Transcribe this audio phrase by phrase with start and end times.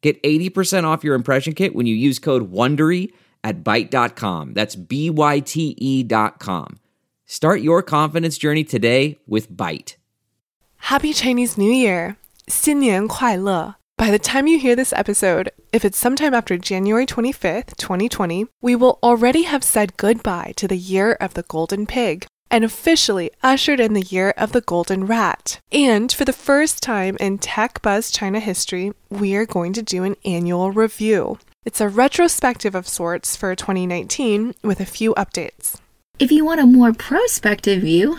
[0.00, 3.12] Get 80% off your impression kit when you use code WONDERY
[3.42, 4.54] at Byte.com.
[4.54, 6.78] That's B-Y-T-E dot com.
[7.26, 9.96] Start your confidence journey today with Byte.
[10.76, 12.16] Happy Chinese New Year!
[12.46, 13.76] 新年快乐!
[13.96, 18.76] By the time you hear this episode, if it's sometime after January 25th, 2020, we
[18.76, 23.79] will already have said goodbye to the year of the golden pig and officially ushered
[23.79, 25.59] in the year of the golden rat.
[25.71, 30.03] And for the first time in Tech Buzz China history, we are going to do
[30.03, 31.39] an annual review.
[31.65, 35.79] It's a retrospective of sorts for 2019 with a few updates.
[36.17, 38.17] If you want a more prospective view,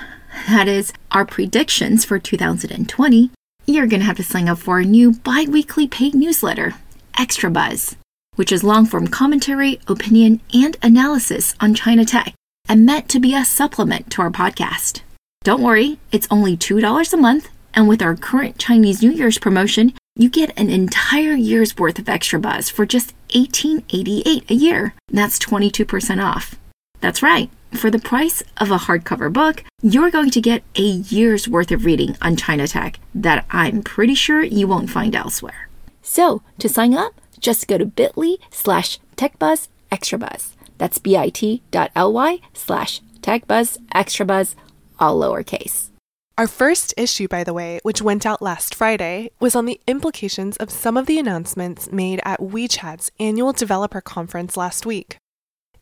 [0.49, 3.31] that is, our predictions for 2020,
[3.67, 6.75] you're going to have to sign up for our new bi weekly paid newsletter,
[7.19, 7.97] Extra Buzz,
[8.37, 12.35] which is long form commentary, opinion, and analysis on China tech
[12.71, 15.01] and meant to be a supplement to our podcast.
[15.43, 19.93] Don't worry, it's only $2 a month, and with our current Chinese New Year's promotion,
[20.15, 24.95] you get an entire year's worth of extra buzz for just $18.88 a year.
[25.09, 26.55] That's 22% off.
[27.01, 27.51] That's right.
[27.73, 31.85] For the price of a hardcover book, you're going to get a year's worth of
[31.85, 35.69] reading on China tech that I'm pretty sure you won't find elsewhere.
[36.03, 40.51] So, to sign up, just go to bit.ly slash techbuzzextrabuzz.
[40.81, 44.55] That's bit.ly slash techbuzzextrabuzz,
[44.99, 45.91] all lowercase.
[46.39, 50.57] Our first issue, by the way, which went out last Friday, was on the implications
[50.57, 55.19] of some of the announcements made at WeChat's annual developer conference last week.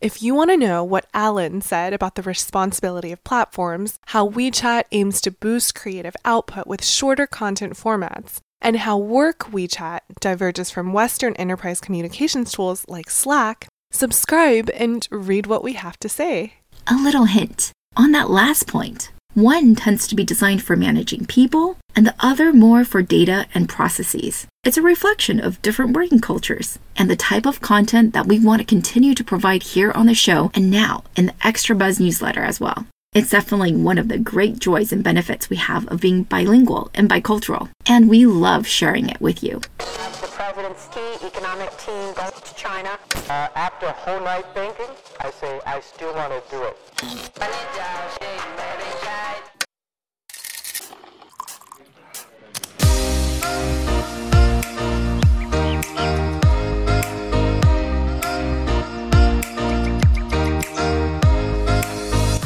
[0.01, 4.83] If you want to know what Allen said about the responsibility of platforms, how WeChat
[4.91, 10.93] aims to boost creative output with shorter content formats, and how Work WeChat diverges from
[10.93, 16.55] Western enterprise communications tools like Slack, subscribe and read what we have to say.
[16.87, 19.11] A little hint on that last point.
[19.35, 23.69] One tends to be designed for managing people, and the other more for data and
[23.69, 24.47] processes.
[24.65, 28.61] It's a reflection of different working cultures and the type of content that we want
[28.61, 32.43] to continue to provide here on the show and now in the Extra Buzz newsletter
[32.43, 32.87] as well.
[33.19, 37.11] It's definitely one of the great joys and benefits we have of being bilingual and
[37.11, 39.61] bicultural, and we love sharing it with you.
[39.79, 42.97] The president's key economic team goes to China.
[43.29, 46.77] Uh, after a whole night thinking, I say I still want to do it.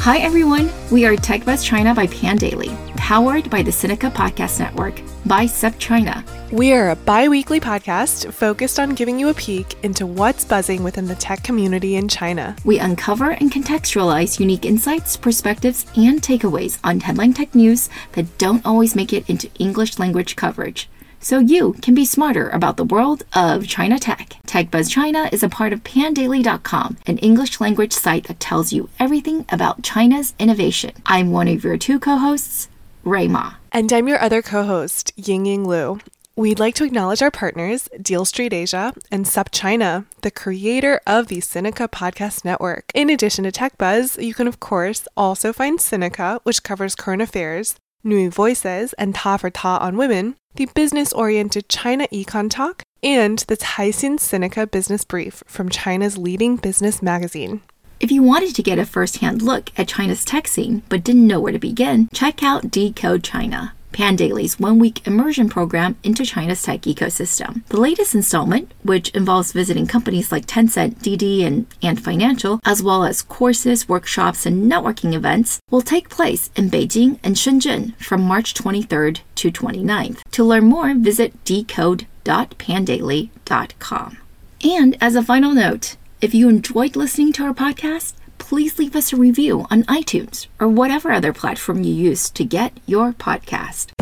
[0.03, 5.45] Hi everyone, we are TechBuzz China by Pandaily, powered by the Sinica Podcast Network by
[5.45, 6.51] SupChina.
[6.51, 10.83] We are a bi weekly podcast focused on giving you a peek into what's buzzing
[10.83, 12.53] within the tech community in China.
[12.65, 18.65] We uncover and contextualize unique insights, perspectives, and takeaways on headline tech news that don't
[18.65, 20.89] always make it into English language coverage
[21.23, 24.35] so you can be smarter about the world of China tech.
[24.45, 29.45] TechBuzz China is a part of pandaily.com, an English language site that tells you everything
[29.49, 30.91] about China's innovation.
[31.05, 32.69] I'm one of your two co-hosts,
[33.03, 33.53] Ray Ma.
[33.71, 35.99] And I'm your other co host, Ying Ying Lu.
[36.35, 41.37] We'd like to acknowledge our partners, Deal Street Asia and SupChina, the creator of the
[41.37, 42.91] Sinica Podcast Network.
[42.95, 47.21] In addition to Tech Buzz, you can, of course, also find Sinica, which covers current
[47.21, 52.83] affairs, New Voices, and Ta for Ta on Women, the business oriented China Econ Talk,
[53.01, 57.61] and the Caixin Sinica Business Brief from China's leading business magazine.
[57.99, 61.27] If you wanted to get a first hand look at China's tech scene but didn't
[61.27, 63.73] know where to begin, check out Decode China.
[63.93, 67.65] Pandaily's one week immersion program into China's tech ecosystem.
[67.67, 73.05] The latest installment, which involves visiting companies like Tencent, Didi, and Ant Financial, as well
[73.05, 78.53] as courses, workshops, and networking events, will take place in Beijing and Shenzhen from March
[78.53, 80.19] 23rd to 29th.
[80.31, 84.17] To learn more, visit decode.pandaily.com.
[84.65, 89.13] And as a final note, if you enjoyed listening to our podcast, please leave us
[89.13, 93.92] a review on iTunes or whatever other platform you use to get your podcast.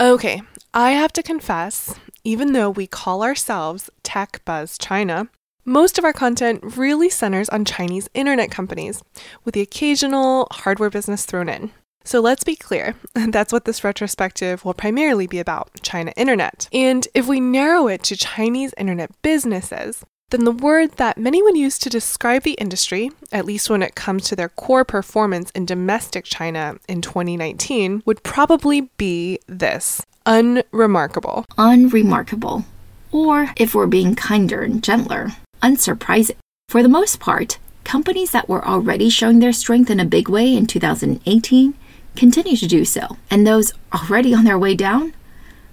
[0.00, 0.42] Okay,
[0.72, 1.94] I have to confess,
[2.24, 5.28] even though we call ourselves Tech Buzz China,
[5.64, 9.04] most of our content really centers on Chinese internet companies,
[9.44, 11.70] with the occasional hardware business thrown in.
[12.02, 16.68] So let's be clear, that's what this retrospective will primarily be about China Internet.
[16.72, 21.56] And if we narrow it to Chinese Internet businesses, then the word that many would
[21.56, 25.64] use to describe the industry, at least when it comes to their core performance in
[25.64, 31.44] domestic China in 2019, would probably be this unremarkable.
[31.56, 32.64] Unremarkable.
[33.12, 35.30] Or, if we're being kinder and gentler,
[35.62, 36.34] unsurprising.
[36.68, 40.52] For the most part, companies that were already showing their strength in a big way
[40.52, 41.74] in 2018
[42.16, 43.18] continue to do so.
[43.30, 45.14] And those already on their way down,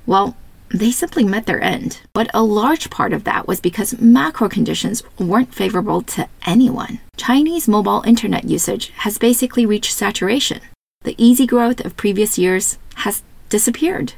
[0.05, 0.37] well,
[0.73, 2.01] they simply met their end.
[2.13, 7.00] But a large part of that was because macro conditions weren't favorable to anyone.
[7.18, 10.62] Chinese mobile internet usage has basically reached saturation.
[11.03, 14.13] The easy growth of previous years has disappeared.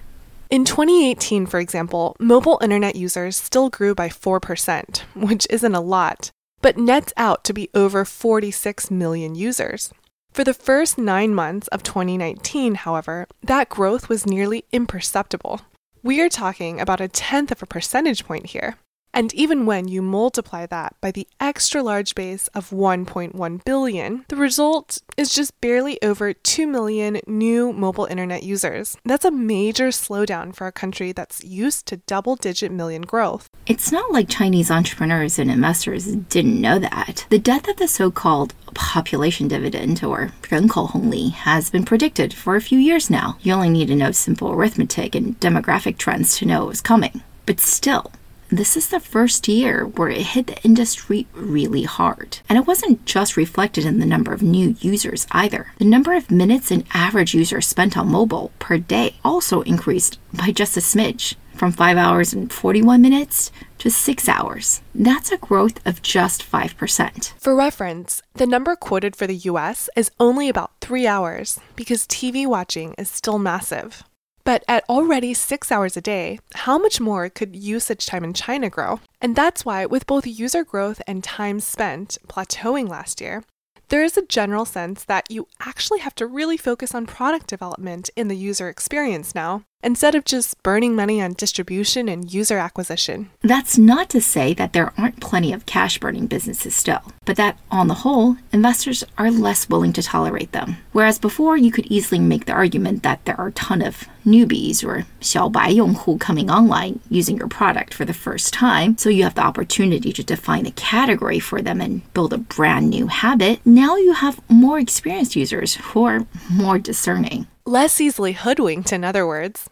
[0.49, 6.29] In 2018, for example, mobile internet users still grew by 4%, which isn't a lot,
[6.61, 9.91] but nets out to be over 46 million users.
[10.31, 15.61] For the first nine months of 2019, however, that growth was nearly imperceptible.
[16.05, 18.75] We are talking about a tenth of a percentage point here.
[19.13, 24.35] And even when you multiply that by the extra large base of 1.1 billion, the
[24.35, 28.97] result is just barely over 2 million new mobile internet users.
[29.05, 33.49] That's a major slowdown for a country that's used to double digit million growth.
[33.65, 37.25] It's not like Chinese entrepreneurs and investors didn't know that.
[37.29, 42.57] The death of the so called population dividend, or Renkou Hongli, has been predicted for
[42.57, 43.37] a few years now.
[43.41, 47.23] You only need to know simple arithmetic and demographic trends to know it was coming.
[47.45, 48.11] But still,
[48.49, 52.39] this is the first year where it hit the industry really hard.
[52.49, 55.71] And it wasn't just reflected in the number of new users either.
[55.77, 60.51] The number of minutes an average user spent on mobile per day also increased by
[60.51, 64.81] just a smidge from 5 hours and 41 minutes to 6 hours.
[64.93, 67.33] That's a growth of just 5%.
[67.39, 72.45] For reference, the number quoted for the US is only about 3 hours because TV
[72.47, 74.03] watching is still massive.
[74.45, 78.69] But at already six hours a day, how much more could usage time in China
[78.69, 78.99] grow?
[79.21, 83.43] And that's why, with both user growth and time spent plateauing last year,
[83.87, 88.09] there is a general sense that you actually have to really focus on product development
[88.15, 93.30] in the user experience now, instead of just burning money on distribution and user acquisition.
[93.42, 97.58] That's not to say that there aren't plenty of cash burning businesses still, but that
[97.70, 100.76] on the whole, investors are less willing to tolerate them.
[100.92, 104.84] Whereas before, you could easily make the argument that there are a ton of newbies
[104.84, 109.42] or 小白用户 coming online using your product for the first time, so you have the
[109.42, 113.60] opportunity to define a category for them and build a brand new habit.
[113.64, 117.46] Now you have more experienced users who are more discerning.
[117.64, 119.71] Less easily hoodwinked, in other words but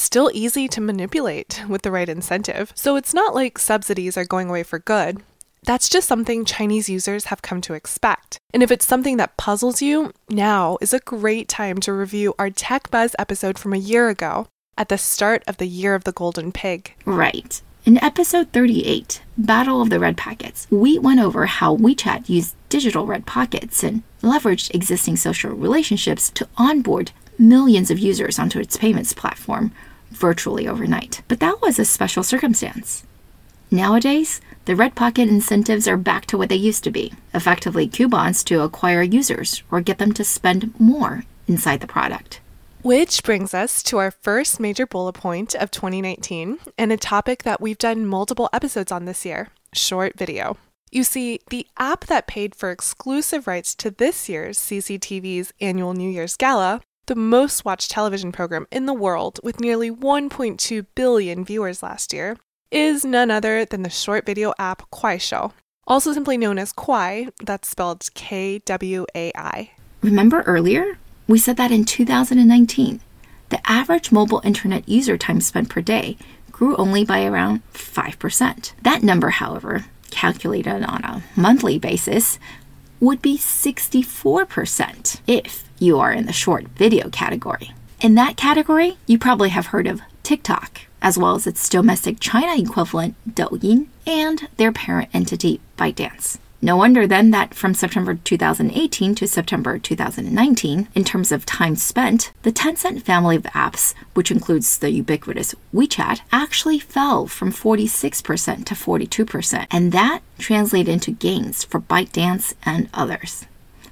[0.00, 2.72] still easy to manipulate with the right incentive.
[2.74, 5.22] So it's not like subsidies are going away for good.
[5.64, 8.38] That's just something Chinese users have come to expect.
[8.52, 12.50] And if it's something that puzzles you, now is a great time to review our
[12.50, 16.12] Tech Buzz episode from a year ago at the start of the Year of the
[16.12, 16.94] Golden Pig.
[17.04, 17.62] Right.
[17.84, 23.06] In episode 38, Battle of the Red Pockets, we went over how WeChat used digital
[23.06, 27.12] red pockets and leveraged existing social relationships to onboard
[27.42, 29.72] millions of users onto its payments platform
[30.10, 31.22] virtually overnight.
[31.28, 33.04] But that was a special circumstance.
[33.70, 38.44] Nowadays, the Red Pocket incentives are back to what they used to be effectively coupons
[38.44, 42.40] to acquire users or get them to spend more inside the product.
[42.82, 47.60] Which brings us to our first major bullet point of 2019 and a topic that
[47.60, 50.56] we've done multiple episodes on this year short video.
[50.90, 56.10] You see, the app that paid for exclusive rights to this year's CCTV's annual New
[56.10, 61.82] Year's Gala the most watched television program in the world with nearly 1.2 billion viewers
[61.82, 62.38] last year,
[62.70, 65.52] is none other than the short video app Kuaishou,
[65.86, 69.72] also simply known as Kwai, that's spelled K W A I.
[70.00, 70.96] Remember earlier?
[71.28, 73.00] We said that in 2019,
[73.50, 76.16] the average mobile internet user time spent per day
[76.50, 78.72] grew only by around 5%.
[78.80, 82.38] That number, however, calculated on a monthly basis,
[83.00, 87.72] would be 64% if you are in the short video category.
[88.00, 92.54] In that category, you probably have heard of TikTok, as well as its domestic China
[92.56, 96.38] equivalent Douyin and their parent entity ByteDance.
[96.64, 102.30] No wonder then that from September 2018 to September 2019, in terms of time spent,
[102.42, 108.74] the Tencent family of apps, which includes the ubiquitous WeChat, actually fell from 46% to
[108.74, 113.46] 42%, and that translated into gains for ByteDance and others.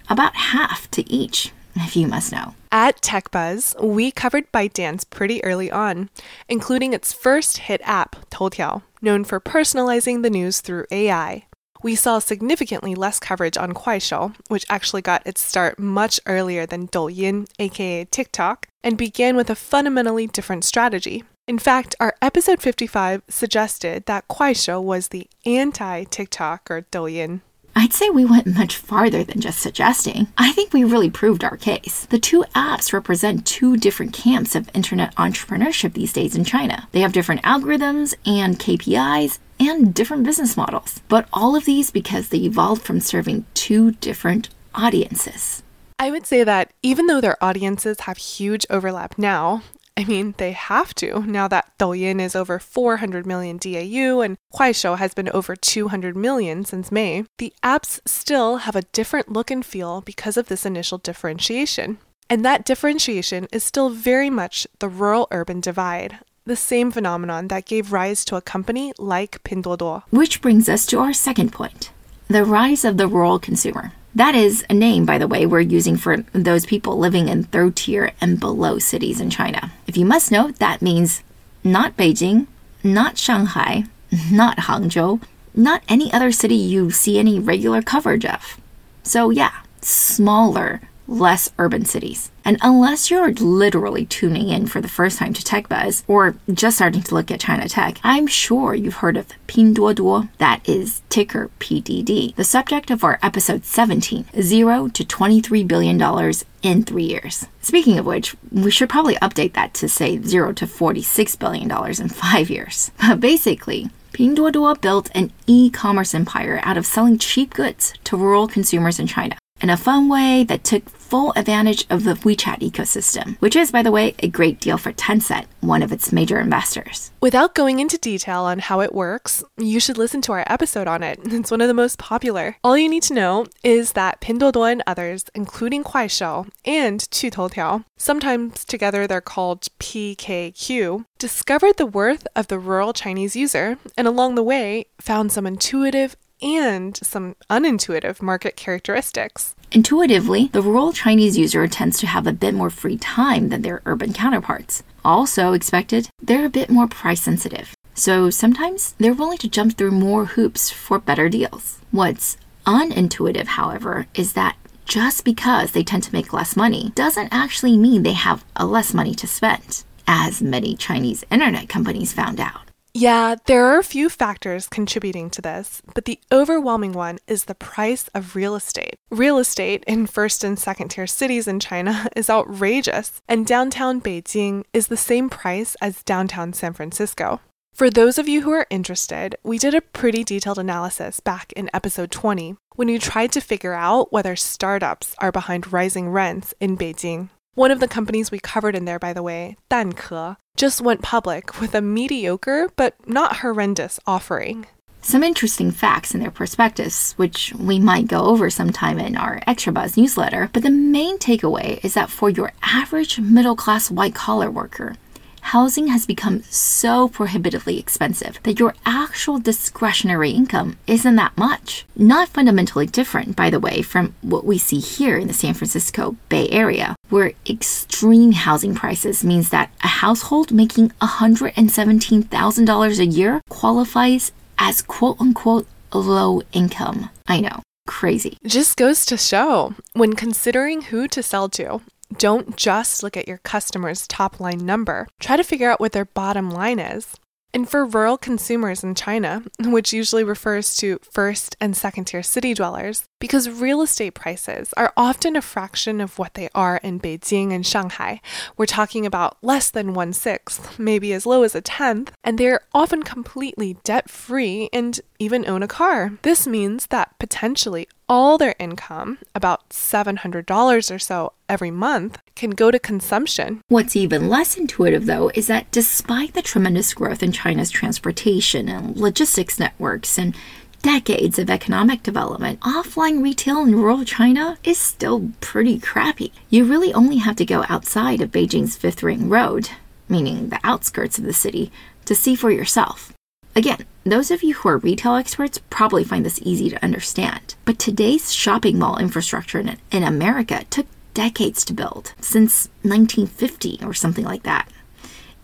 [0.08, 2.54] About half to each, if you must know.
[2.72, 6.08] At TechBuzz, we covered ByteDance pretty early on,
[6.48, 11.46] including its first hit app, Toutiao, known for personalizing the news through AI.
[11.82, 16.88] we saw significantly less coverage on Kuaishou, which actually got its start much earlier than
[16.88, 21.24] Douyin, aka TikTok, and began with a fundamentally different strategy.
[21.48, 27.40] In fact, our episode 55 suggested that Kuaishou was the anti TikTok or Douyin.
[27.76, 30.28] I'd say we went much farther than just suggesting.
[30.36, 32.06] I think we really proved our case.
[32.06, 36.88] The two apps represent two different camps of internet entrepreneurship these days in China.
[36.92, 42.28] They have different algorithms and KPIs and different business models, but all of these because
[42.28, 45.62] they evolved from serving two different audiences.
[45.98, 49.62] I would say that even though their audiences have huge overlap now,
[49.96, 54.98] I mean, they have to now that Douyin is over 400 million DAU and Kuaishou
[54.98, 57.24] has been over 200 million since May.
[57.38, 61.98] The apps still have a different look and feel because of this initial differentiation.
[62.28, 67.66] And that differentiation is still very much the rural urban divide, the same phenomenon that
[67.66, 70.04] gave rise to a company like Pinduoduo.
[70.10, 71.90] Which brings us to our second point
[72.28, 73.92] the rise of the rural consumer.
[74.14, 77.76] That is a name, by the way, we're using for those people living in third
[77.76, 79.72] tier and below cities in China.
[79.86, 81.22] If you must know, that means
[81.62, 82.46] not Beijing,
[82.82, 83.84] not Shanghai,
[84.32, 85.22] not Hangzhou,
[85.54, 88.58] not any other city you see any regular coverage of.
[89.04, 92.30] So, yeah, smaller, less urban cities.
[92.44, 96.76] And unless you're literally tuning in for the first time to Tech Buzz or just
[96.76, 101.50] starting to look at China Tech, I'm sure you've heard of Pinduoduo, that is ticker
[101.58, 107.46] PDD, the subject of our episode 17, 0 to $23 billion in three years.
[107.60, 112.08] Speaking of which, we should probably update that to say 0 to $46 billion in
[112.08, 112.92] five years.
[113.00, 118.98] But basically, Pinduoduo built an e-commerce empire out of selling cheap goods to rural consumers
[118.98, 123.56] in China in a fun way that took full advantage of the WeChat ecosystem, which
[123.56, 127.10] is, by the way, a great deal for Tencent, one of its major investors.
[127.20, 131.02] Without going into detail on how it works, you should listen to our episode on
[131.02, 131.18] it.
[131.40, 132.58] It's one of the most popular.
[132.62, 138.64] All you need to know is that Pinduoduo and others, including Kuaishou and Qutoutiao, sometimes
[138.64, 144.42] together they're called PKQ, discovered the worth of the rural Chinese user and along the
[144.42, 149.54] way found some intuitive and some unintuitive market characteristics.
[149.72, 153.82] Intuitively, the rural Chinese user tends to have a bit more free time than their
[153.86, 154.82] urban counterparts.
[155.04, 157.74] Also expected, they're a bit more price sensitive.
[157.94, 161.78] So sometimes they're willing to jump through more hoops for better deals.
[161.90, 164.56] What's unintuitive, however, is that
[164.86, 168.92] just because they tend to make less money doesn't actually mean they have a less
[168.92, 172.69] money to spend, as many Chinese internet companies found out.
[172.92, 177.54] Yeah, there are a few factors contributing to this, but the overwhelming one is the
[177.54, 178.96] price of real estate.
[179.10, 184.64] Real estate in first and second tier cities in China is outrageous, and downtown Beijing
[184.72, 187.40] is the same price as downtown San Francisco.
[187.72, 191.70] For those of you who are interested, we did a pretty detailed analysis back in
[191.72, 196.76] episode 20 when we tried to figure out whether startups are behind rising rents in
[196.76, 197.28] Beijing.
[197.60, 201.60] One of the companies we covered in there, by the way, Danke, just went public
[201.60, 204.64] with a mediocre but not horrendous offering.
[205.02, 209.74] Some interesting facts in their prospectus, which we might go over sometime in our Extra
[209.74, 214.50] Buzz newsletter, but the main takeaway is that for your average middle class white collar
[214.50, 214.96] worker,
[215.42, 221.84] housing has become so prohibitively expensive that your actual discretionary income isn't that much.
[221.94, 226.16] Not fundamentally different, by the way, from what we see here in the San Francisco
[226.30, 234.32] Bay Area, where extreme housing prices means that a household making $117,000 a year qualifies
[234.58, 237.10] as quote unquote low income.
[237.26, 237.62] I know.
[237.86, 238.36] Crazy.
[238.46, 241.80] Just goes to show when considering who to sell to,
[242.18, 245.08] don't just look at your customer's top line number.
[245.18, 247.16] Try to figure out what their bottom line is.
[247.52, 252.54] And for rural consumers in China, which usually refers to first and second tier city
[252.54, 257.52] dwellers, because real estate prices are often a fraction of what they are in Beijing
[257.52, 258.20] and Shanghai,
[258.56, 262.62] we're talking about less than one sixth, maybe as low as a tenth, and they're
[262.74, 266.12] often completely debt free and even own a car.
[266.22, 272.72] This means that potentially all their income, about $700 or so every month, can go
[272.72, 273.62] to consumption.
[273.68, 278.96] What's even less intuitive, though, is that despite the tremendous growth in China's transportation and
[278.96, 280.34] logistics networks and
[280.82, 286.32] decades of economic development, offline retail in rural China is still pretty crappy.
[286.48, 289.70] You really only have to go outside of Beijing's Fifth Ring Road,
[290.08, 291.70] meaning the outskirts of the city,
[292.06, 293.12] to see for yourself.
[293.54, 297.54] Again, those of you who are retail experts probably find this easy to understand.
[297.64, 303.92] But today's shopping mall infrastructure in, in America took decades to build, since 1950 or
[303.92, 304.68] something like that.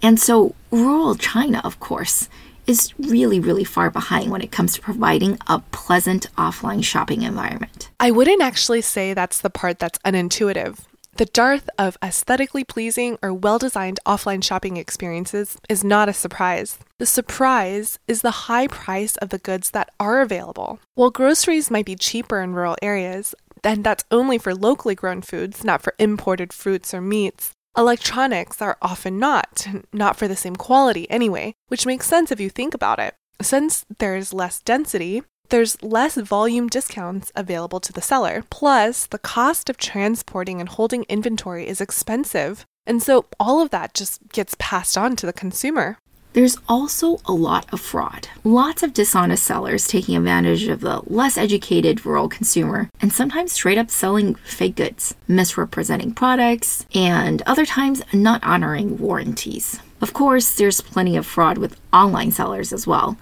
[0.03, 2.29] And so, rural China, of course,
[2.67, 7.91] is really, really far behind when it comes to providing a pleasant offline shopping environment.
[8.01, 10.81] I wouldn't actually say that's the part that's unintuitive.
[11.17, 16.79] The dearth of aesthetically pleasing or well designed offline shopping experiences is not a surprise.
[16.99, 20.79] The surprise is the high price of the goods that are available.
[20.95, 25.65] While groceries might be cheaper in rural areas, and that's only for locally grown foods,
[25.65, 31.11] not for imported fruits or meats, electronics are often not, not for the same quality
[31.11, 33.15] anyway, which makes sense if you think about it.
[33.41, 38.45] Since there's less density, there's less volume discounts available to the seller.
[38.51, 42.65] Plus, the cost of transporting and holding inventory is expensive.
[42.87, 45.99] And so all of that just gets passed on to the consumer.
[46.37, 48.29] There's also a lot of fraud.
[48.45, 53.79] Lots of dishonest sellers taking advantage of the less educated rural consumer and sometimes straight
[53.79, 59.81] up selling fake goods, misrepresenting products, and other times not honoring warranties.
[60.03, 63.17] Of course, there's plenty of fraud with online sellers as well,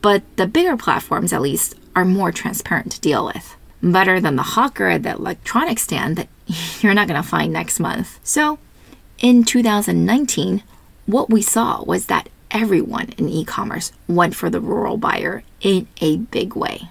[0.00, 3.56] but the bigger platforms, at least, are more transparent to deal with.
[3.82, 6.28] Better than the hawker at the electronics stand that
[6.80, 8.18] you're not going to find next month.
[8.24, 8.58] So,
[9.18, 10.62] in 2019,
[11.04, 15.86] what we saw was that everyone in e commerce went for the rural buyer in
[16.00, 16.88] a big way.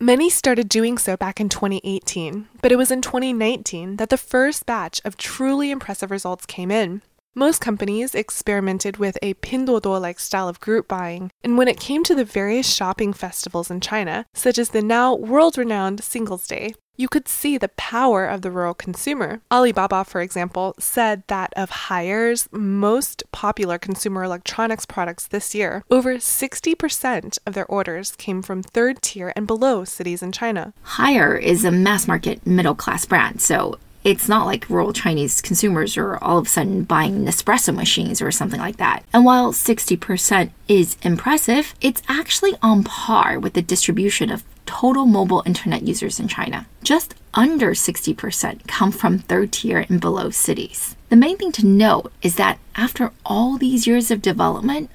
[0.00, 4.64] Many started doing so back in 2018, but it was in 2019 that the first
[4.64, 7.02] batch of truly impressive results came in.
[7.34, 12.02] Most companies experimented with a Pinduoduo like style of group buying, and when it came
[12.04, 16.74] to the various shopping festivals in China, such as the now world renowned Singles Day,
[17.00, 19.40] you could see the power of the rural consumer.
[19.50, 26.16] Alibaba, for example, said that of Haier's most popular consumer electronics products this year, over
[26.16, 30.74] 60% of their orders came from third tier and below cities in China.
[30.96, 35.96] Haier is a mass market middle class brand, so it's not like rural Chinese consumers
[35.96, 39.04] are all of a sudden buying Nespresso machines or something like that.
[39.12, 45.42] And while 60% is impressive, it's actually on par with the distribution of total mobile
[45.44, 46.66] internet users in China.
[46.82, 50.96] Just under 60% come from third tier and below cities.
[51.10, 54.90] The main thing to note is that after all these years of development,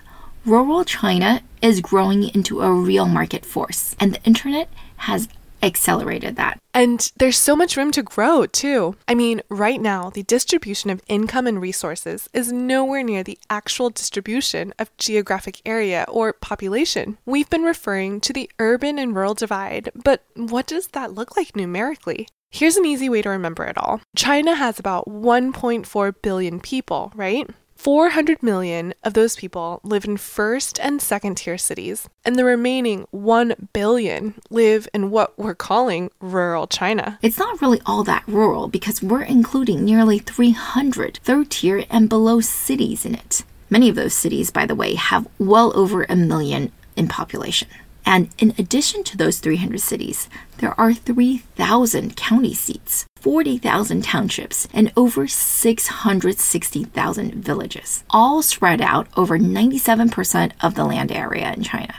[0.46, 5.28] rural China is growing into a real market force, and the internet has
[5.66, 6.60] accelerated that.
[6.74, 8.96] And there's so much room to grow, too.
[9.08, 13.90] I mean, right now, the distribution of income and resources is nowhere near the actual
[13.90, 17.18] distribution of geographic area or population.
[17.26, 21.56] We've been referring to the urban and rural divide, but what does that look like
[21.56, 22.28] numerically?
[22.52, 27.50] Here's an easy way to remember it all China has about 1.4 billion people, right?
[27.76, 33.06] 400 million of those people live in first and second tier cities, and the remaining
[33.12, 37.20] 1 billion live in what we're calling rural China.
[37.22, 42.40] It's not really all that rural because we're including nearly 300 third tier and below
[42.42, 43.44] cities in it.
[43.70, 47.68] Many of those cities, by the way, have well over a million in population.
[48.06, 54.94] And in addition to those 300 cities, there are 3,000 county seats, 40,000 townships, and
[54.96, 61.96] over 660,000 villages, all spread out over 97% of the land area in China.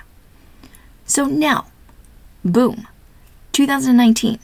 [1.06, 1.66] So now,
[2.44, 2.86] boom,
[3.52, 4.38] 2019.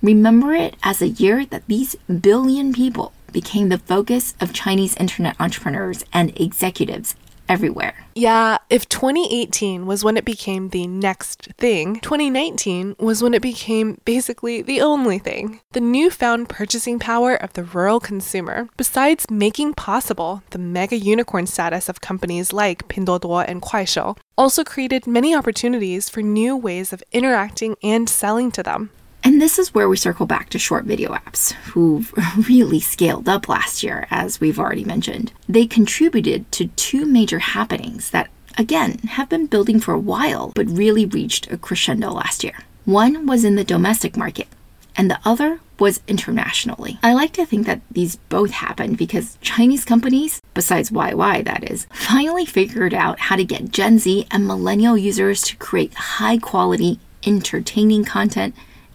[0.00, 5.36] Remember it as a year that these billion people became the focus of Chinese internet
[5.40, 7.16] entrepreneurs and executives
[7.48, 7.94] everywhere.
[8.14, 14.00] Yeah, if 2018 was when it became the next thing, 2019 was when it became
[14.04, 15.60] basically the only thing.
[15.72, 21.88] The newfound purchasing power of the rural consumer, besides making possible the mega unicorn status
[21.88, 27.76] of companies like Pinduoduo and Kuaishou, also created many opportunities for new ways of interacting
[27.82, 28.90] and selling to them.
[29.26, 32.12] And this is where we circle back to short video apps, who've
[32.48, 35.32] really scaled up last year, as we've already mentioned.
[35.48, 40.68] They contributed to two major happenings that, again, have been building for a while, but
[40.68, 42.58] really reached a crescendo last year.
[42.84, 44.46] One was in the domestic market,
[44.94, 46.98] and the other was internationally.
[47.02, 51.86] I like to think that these both happened because Chinese companies, besides YY that is,
[51.92, 57.00] finally figured out how to get Gen Z and millennial users to create high quality,
[57.26, 58.54] entertaining content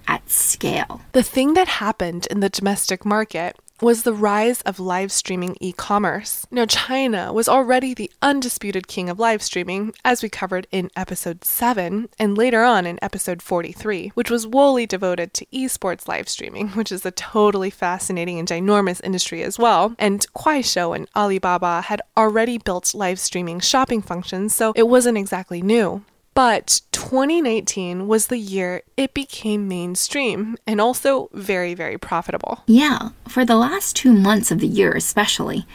[0.09, 1.01] at scale.
[1.13, 5.71] The thing that happened in the domestic market was the rise of live streaming e
[5.71, 6.45] commerce.
[6.51, 11.45] Now, China was already the undisputed king of live streaming, as we covered in episode
[11.45, 16.69] 7 and later on in episode 43, which was wholly devoted to esports live streaming,
[16.79, 19.95] which is a totally fascinating and ginormous industry as well.
[19.97, 25.61] And Kuaishou and Alibaba had already built live streaming shopping functions, so it wasn't exactly
[25.61, 26.03] new.
[26.39, 32.63] But 2019 was the year it became mainstream and also very, very profitable.
[32.65, 35.65] Yeah, for the last two months of the year, especially,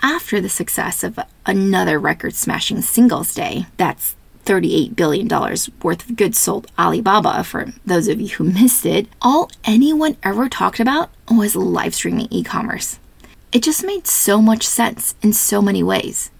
[0.00, 6.38] after the success of another record smashing Singles Day, that's $38 billion worth of goods
[6.38, 11.56] sold Alibaba, for those of you who missed it, all anyone ever talked about was
[11.56, 13.00] live streaming e commerce.
[13.50, 16.30] It just made so much sense in so many ways.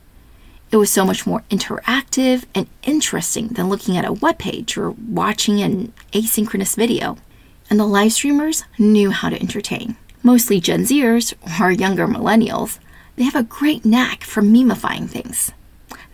[0.73, 4.93] It was so much more interactive and interesting than looking at a web page or
[4.93, 7.19] watching an asynchronous video.
[7.69, 9.97] And the live streamers knew how to entertain.
[10.23, 12.79] Mostly Gen Zers or younger millennials,
[13.17, 15.53] they have a great knack for memifying things.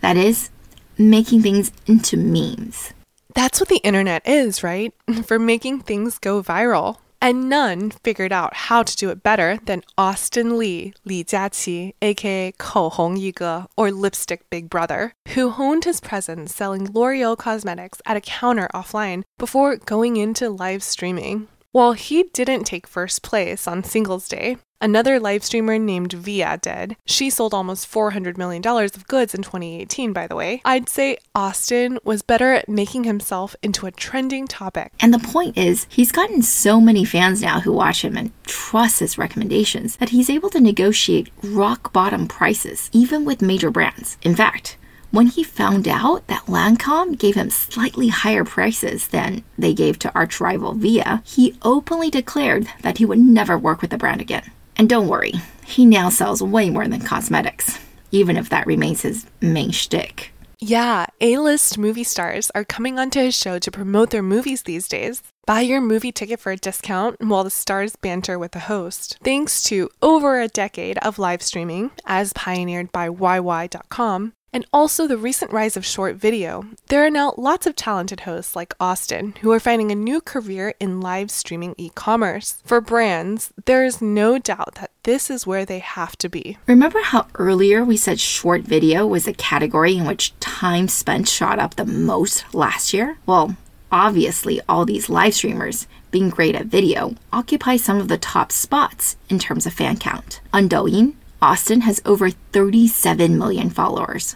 [0.01, 0.49] That is,
[0.97, 2.93] making things into memes.
[3.33, 4.93] That's what the internet is, right?
[5.25, 9.82] For making things go viral And none figured out how to do it better than
[9.96, 16.90] Austin Li, Li Jiaqi, aka 口红一哥, or Lipstick Big Brother, who honed his presence selling
[16.92, 21.48] L'Oreal cosmetics at a counter offline before going into live streaming.
[21.72, 26.95] While he didn't take first place on Singles Day, another live streamer named Viya did.
[27.05, 30.61] She sold almost $400 million of goods in 2018, by the way.
[30.65, 34.91] I'd say Austin was better at making himself into a trending topic.
[34.99, 38.99] And the point is, he's gotten so many fans now who watch him and trust
[38.99, 44.17] his recommendations that he's able to negotiate rock bottom prices, even with major brands.
[44.21, 44.77] In fact,
[45.11, 50.13] when he found out that Lancome gave him slightly higher prices than they gave to
[50.13, 54.51] arch rival Viya, he openly declared that he would never work with the brand again.
[54.79, 55.33] And don't worry,
[55.65, 57.77] he now sells way more than cosmetics,
[58.11, 60.31] even if that remains his main shtick.
[60.61, 64.87] Yeah, A list movie stars are coming onto his show to promote their movies these
[64.87, 65.21] days.
[65.45, 69.17] Buy your movie ticket for a discount while the stars banter with the host.
[69.23, 75.17] Thanks to over a decade of live streaming, as pioneered by YY.com, and also the
[75.17, 79.51] recent rise of short video, there are now lots of talented hosts like Austin who
[79.51, 82.61] are finding a new career in live streaming e commerce.
[82.65, 86.57] For brands, there is no doubt that this is where they have to be.
[86.67, 91.59] Remember how earlier we said short video was a category in which time spent shot
[91.59, 93.17] up the most last year?
[93.25, 93.55] Well,
[93.91, 99.15] obviously, all these live streamers, being great at video, occupy some of the top spots
[99.29, 100.41] in terms of fan count.
[100.53, 104.35] On Douyin, Austin has over 37 million followers.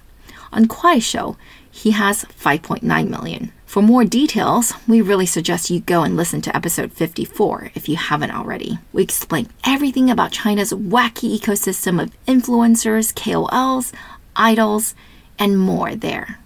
[0.54, 1.36] On Kuaishou,
[1.70, 3.52] he has 5.9 million.
[3.66, 7.96] For more details, we really suggest you go and listen to episode 54 if you
[7.96, 8.78] haven't already.
[8.94, 13.92] We explain everything about China's wacky ecosystem of influencers, KOLs,
[14.36, 14.94] idols,
[15.40, 16.38] and more there.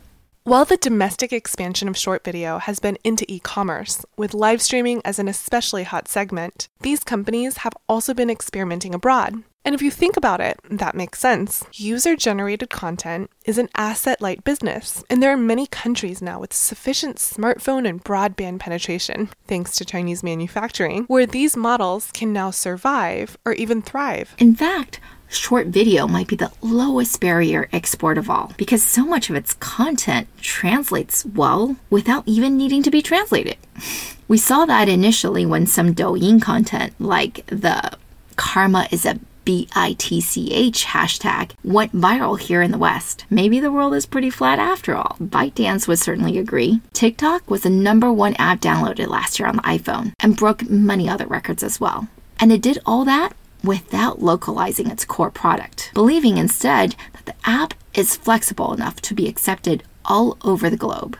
[0.45, 5.01] While the domestic expansion of short video has been into e commerce, with live streaming
[5.03, 9.43] as an especially hot segment, these companies have also been experimenting abroad.
[9.67, 11.65] And if you think about it, that makes sense.
[11.73, 16.53] User generated content is an asset light business, and there are many countries now with
[16.53, 23.37] sufficient smartphone and broadband penetration, thanks to Chinese manufacturing, where these models can now survive
[23.43, 24.35] or even thrive.
[24.37, 29.29] In fact, short video might be the lowest barrier export of all because so much
[29.29, 33.57] of its content translates well without even needing to be translated.
[34.29, 37.97] We saw that initially when some Douyin content, like the
[38.37, 43.23] karma is a BITCH hashtag went viral here in the West.
[43.29, 45.15] Maybe the world is pretty flat after all.
[45.21, 46.81] ByteDance would certainly agree.
[46.91, 51.07] TikTok was the number one app downloaded last year on the iPhone and broke many
[51.07, 52.09] other records as well.
[52.41, 57.73] And it did all that without localizing its core product, believing instead that the app
[57.93, 61.17] is flexible enough to be accepted all over the globe.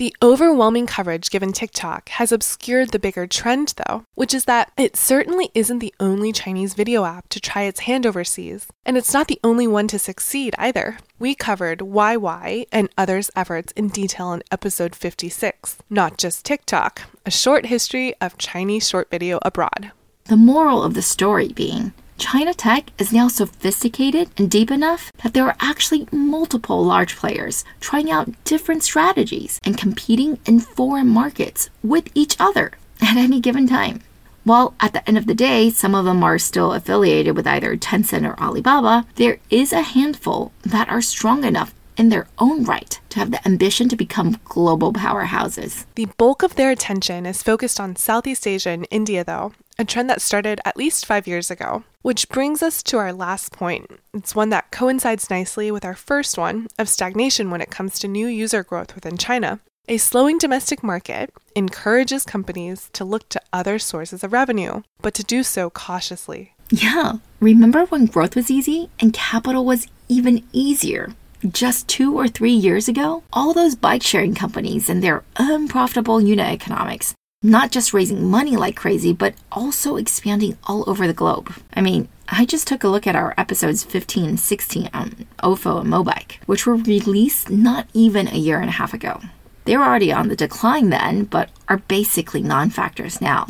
[0.00, 4.96] The overwhelming coverage given TikTok has obscured the bigger trend, though, which is that it
[4.96, 9.28] certainly isn't the only Chinese video app to try its hand overseas, and it's not
[9.28, 10.96] the only one to succeed either.
[11.18, 17.30] We covered YY and others' efforts in detail in episode 56, not just TikTok, a
[17.30, 19.92] short history of Chinese short video abroad.
[20.24, 25.32] The moral of the story being China tech is now sophisticated and deep enough that
[25.32, 31.70] there are actually multiple large players trying out different strategies and competing in foreign markets
[31.82, 34.02] with each other at any given time.
[34.44, 37.74] While at the end of the day, some of them are still affiliated with either
[37.74, 42.98] Tencent or Alibaba, there is a handful that are strong enough in their own right
[43.10, 45.84] to have the ambition to become global powerhouses.
[45.96, 50.08] The bulk of their attention is focused on Southeast Asia and India, though, a trend
[50.08, 51.84] that started at least five years ago.
[52.00, 54.00] Which brings us to our last point.
[54.14, 58.08] It's one that coincides nicely with our first one of stagnation when it comes to
[58.08, 59.60] new user growth within China.
[59.86, 65.22] A slowing domestic market encourages companies to look to other sources of revenue, but to
[65.22, 66.54] do so cautiously.
[66.70, 71.14] Yeah, remember when growth was easy and capital was even easier?
[71.48, 76.46] Just two or three years ago, all those bike sharing companies and their unprofitable unit
[76.46, 81.52] economics not just raising money like crazy, but also expanding all over the globe.
[81.72, 85.80] I mean, I just took a look at our episodes 15 and 16 on OFO
[85.80, 89.20] and Mobike, which were released not even a year and a half ago.
[89.64, 93.46] They were already on the decline then, but are basically non factors now.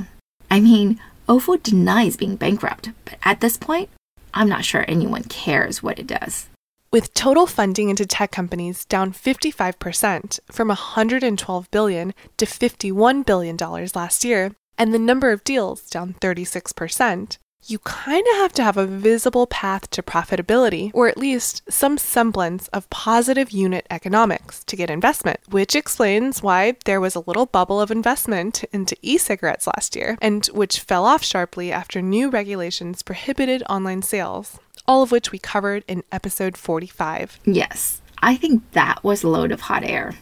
[0.50, 3.88] I mean, OFO denies being bankrupt, but at this point,
[4.32, 6.49] I'm not sure anyone cares what it does.
[6.92, 13.94] With total funding into tech companies down 55% from 112 billion to 51 billion dollars
[13.94, 18.76] last year, and the number of deals down 36%, you kind of have to have
[18.76, 24.76] a visible path to profitability, or at least some semblance of positive unit economics to
[24.76, 29.66] get investment, which explains why there was a little bubble of investment into e cigarettes
[29.66, 34.58] last year, and which fell off sharply after new regulations prohibited online sales
[34.90, 37.38] all of which we covered in episode 45.
[37.44, 40.14] Yes, I think that was a load of hot air,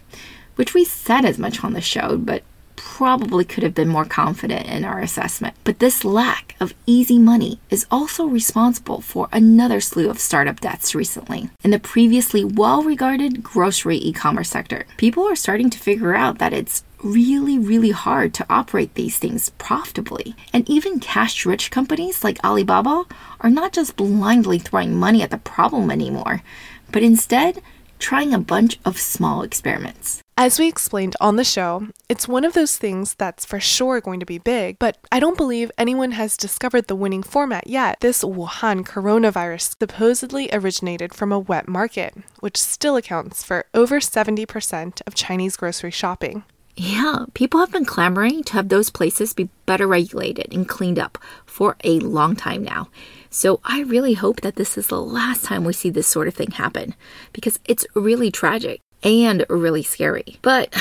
[0.56, 2.42] which we said as much on the show, but
[2.78, 5.54] probably could have been more confident in our assessment.
[5.64, 10.94] But this lack of easy money is also responsible for another slew of startup deaths
[10.94, 11.50] recently.
[11.62, 16.38] In the previously well regarded grocery e commerce sector, people are starting to figure out
[16.38, 20.34] that it's really, really hard to operate these things profitably.
[20.52, 23.04] And even cash rich companies like Alibaba
[23.40, 26.42] are not just blindly throwing money at the problem anymore,
[26.90, 27.62] but instead
[27.98, 30.22] trying a bunch of small experiments.
[30.40, 34.20] As we explained on the show, it's one of those things that's for sure going
[34.20, 37.98] to be big, but I don't believe anyone has discovered the winning format yet.
[37.98, 45.02] This Wuhan coronavirus supposedly originated from a wet market, which still accounts for over 70%
[45.08, 46.44] of Chinese grocery shopping.
[46.76, 51.18] Yeah, people have been clamoring to have those places be better regulated and cleaned up
[51.46, 52.90] for a long time now.
[53.28, 56.34] So I really hope that this is the last time we see this sort of
[56.34, 56.94] thing happen
[57.32, 60.38] because it's really tragic and really scary.
[60.42, 60.74] But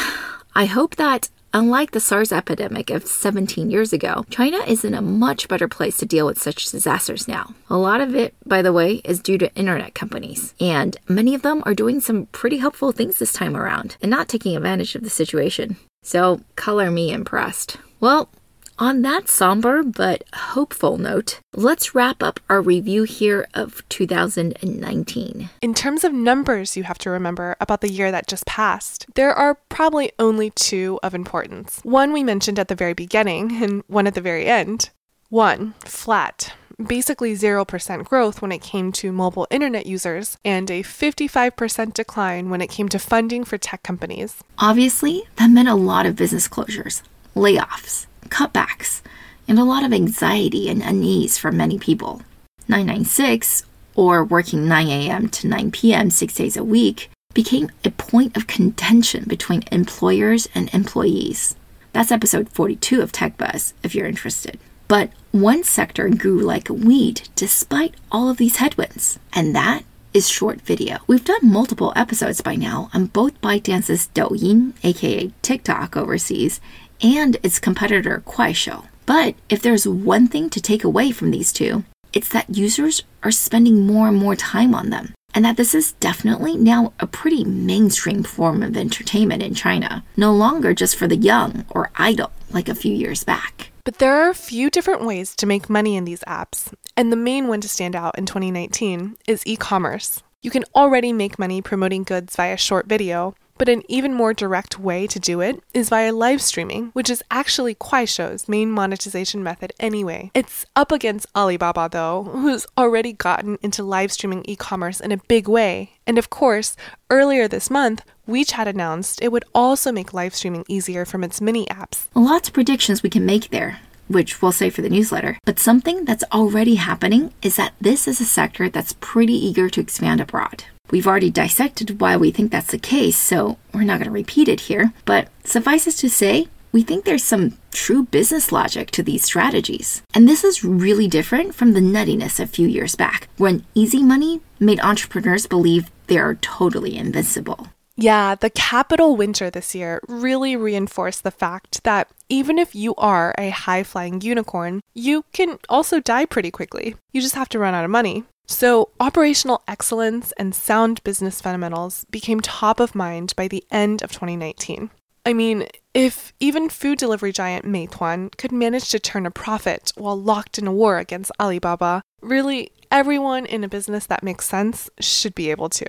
[0.56, 5.01] I hope that Unlike the SARS epidemic of 17 years ago, China is in a
[5.01, 7.56] much better place to deal with such disasters now.
[7.69, 11.41] A lot of it, by the way, is due to internet companies, and many of
[11.41, 15.03] them are doing some pretty helpful things this time around and not taking advantage of
[15.03, 15.77] the situation.
[16.03, 17.77] So, color me impressed.
[17.99, 18.30] Well,
[18.79, 25.49] on that somber but hopeful note, let's wrap up our review here of 2019.
[25.61, 29.33] In terms of numbers you have to remember about the year that just passed, there
[29.33, 31.79] are probably only two of importance.
[31.83, 34.89] One we mentioned at the very beginning, and one at the very end.
[35.29, 36.53] One, flat
[36.85, 42.61] basically 0% growth when it came to mobile internet users, and a 55% decline when
[42.61, 44.35] it came to funding for tech companies.
[44.59, 47.01] Obviously, that meant a lot of business closures,
[47.35, 49.01] layoffs, cutbacks,
[49.47, 52.21] and a lot of anxiety and unease for many people.
[52.67, 53.63] 996,
[53.95, 55.29] or working 9 a.m.
[55.29, 56.09] to 9 p.m.
[56.09, 61.55] six days a week, became a point of contention between employers and employees.
[61.93, 64.59] That's episode 42 of Tech Buzz, if you're interested.
[64.87, 70.29] But one sector grew like a weed despite all of these headwinds, and that is
[70.29, 70.97] short video.
[71.05, 76.59] We've done multiple episodes by now on both ByteDance's Douyin, aka TikTok overseas,
[77.01, 78.88] and its competitor Kuaishou.
[79.05, 81.83] But if there's one thing to take away from these two,
[82.13, 85.93] it's that users are spending more and more time on them, and that this is
[85.93, 91.15] definitely now a pretty mainstream form of entertainment in China, no longer just for the
[91.15, 93.71] young or idle like a few years back.
[93.83, 97.15] But there are a few different ways to make money in these apps, and the
[97.15, 100.21] main one to stand out in 2019 is e commerce.
[100.41, 104.80] You can already make money promoting goods via short video, but an even more direct
[104.80, 109.74] way to do it is via live streaming, which is actually Kuaishou's main monetization method
[109.80, 110.32] anyway.
[110.34, 115.48] It's up against Alibaba though, who's already gotten into live streaming e-commerce in a big
[115.48, 115.93] way.
[116.06, 116.76] And of course,
[117.10, 121.65] earlier this month, WeChat announced it would also make live streaming easier from its mini
[121.67, 122.08] apps.
[122.13, 125.38] Lots of predictions we can make there which we'll say for the newsletter.
[125.46, 129.82] But something that's already happening is that this is a sector that's pretty eager to
[129.82, 130.63] expand abroad.
[130.89, 134.47] We've already dissected why we think that's the case, so we're not going to repeat
[134.47, 134.93] it here.
[135.06, 140.02] But suffices to say, we think there's some true business logic to these strategies.
[140.13, 144.41] And this is really different from the nuttiness a few years back, when easy money
[144.60, 147.67] made entrepreneurs believe they are totally invincible.
[148.00, 153.34] Yeah, the capital winter this year really reinforced the fact that even if you are
[153.39, 156.95] a high flying unicorn, you can also die pretty quickly.
[157.12, 158.23] You just have to run out of money.
[158.47, 164.12] So, operational excellence and sound business fundamentals became top of mind by the end of
[164.12, 164.89] 2019.
[165.25, 170.15] I mean, if even food delivery giant Meituan could manage to turn a profit while
[170.15, 175.36] locked in a war against Alibaba, really everyone in a business that makes sense should
[175.36, 175.86] be able to.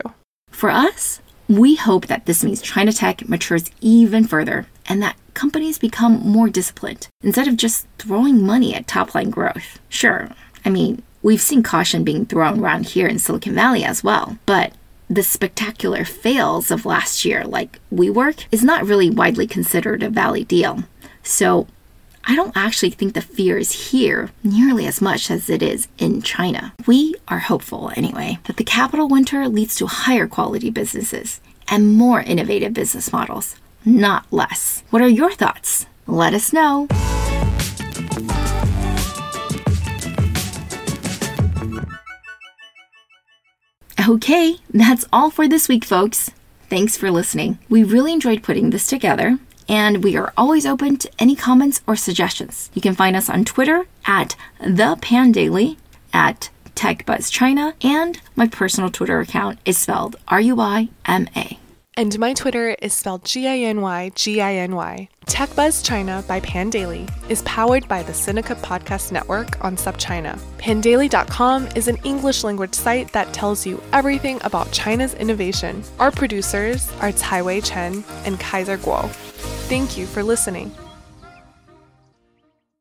[0.50, 5.78] For us, we hope that this means China tech matures even further and that companies
[5.78, 9.78] become more disciplined instead of just throwing money at top line growth.
[9.88, 10.30] Sure,
[10.64, 14.72] I mean, we've seen caution being thrown around here in Silicon Valley as well, but
[15.10, 20.44] the spectacular fails of last year, like WeWork, is not really widely considered a Valley
[20.44, 20.84] deal.
[21.22, 21.66] So
[22.24, 26.22] I don't actually think the fear is here nearly as much as it is in
[26.22, 26.72] China.
[26.86, 32.22] We are hopeful, anyway, that the capital winter leads to higher quality businesses and more
[32.22, 34.82] innovative business models, not less.
[34.88, 35.84] What are your thoughts?
[36.06, 36.88] Let us know.
[44.08, 46.30] Okay, that's all for this week, folks.
[46.70, 47.58] Thanks for listening.
[47.68, 51.94] We really enjoyed putting this together, and we are always open to any comments or
[51.94, 52.70] suggestions.
[52.72, 55.76] You can find us on Twitter at the Pandaily,
[56.10, 61.58] at TechBuzzChina, and my personal Twitter account is spelled R U I M A.
[61.98, 65.08] And my Twitter is spelled G I N Y G I N Y.
[65.26, 70.38] TechBuzz China by Pandaily is powered by the Sinica Podcast Network on SupChina.
[70.58, 75.82] Pandaily.com is an English language site that tells you everything about China's innovation.
[75.98, 79.08] Our producers are Tai Wei Chen and Kaiser Kuo.
[79.66, 80.70] Thank you for listening.